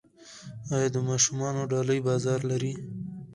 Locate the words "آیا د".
0.75-0.97